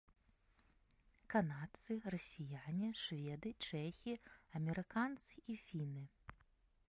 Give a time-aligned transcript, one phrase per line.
[1.33, 4.13] Канадцы, расіяне, шведы, чэхі,
[4.61, 6.03] амерыканцы і фіны.